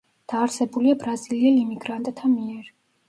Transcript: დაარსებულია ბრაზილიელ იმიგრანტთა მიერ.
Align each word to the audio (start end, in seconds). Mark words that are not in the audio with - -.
დაარსებულია 0.31 0.95
ბრაზილიელ 1.03 1.59
იმიგრანტთა 1.67 2.31
მიერ. 2.37 2.73